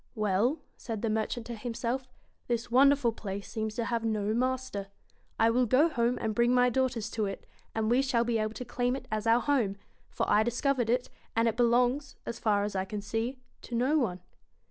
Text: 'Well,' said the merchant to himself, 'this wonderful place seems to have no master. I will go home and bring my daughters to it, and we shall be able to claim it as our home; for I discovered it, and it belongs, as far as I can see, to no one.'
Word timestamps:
'Well,' 0.15 0.57
said 0.77 1.03
the 1.03 1.11
merchant 1.11 1.45
to 1.45 1.53
himself, 1.55 2.07
'this 2.47 2.71
wonderful 2.71 3.11
place 3.11 3.47
seems 3.51 3.75
to 3.75 3.85
have 3.85 4.03
no 4.03 4.33
master. 4.33 4.87
I 5.37 5.51
will 5.51 5.67
go 5.67 5.89
home 5.89 6.17
and 6.19 6.33
bring 6.33 6.55
my 6.55 6.71
daughters 6.71 7.07
to 7.11 7.27
it, 7.27 7.45
and 7.75 7.87
we 7.91 8.01
shall 8.01 8.23
be 8.23 8.39
able 8.39 8.55
to 8.55 8.65
claim 8.65 8.95
it 8.95 9.07
as 9.11 9.27
our 9.27 9.41
home; 9.41 9.75
for 10.09 10.27
I 10.27 10.41
discovered 10.41 10.89
it, 10.89 11.11
and 11.35 11.47
it 11.47 11.55
belongs, 11.55 12.15
as 12.25 12.39
far 12.39 12.63
as 12.63 12.75
I 12.75 12.83
can 12.83 13.03
see, 13.03 13.37
to 13.61 13.75
no 13.75 13.95
one.' 13.99 14.21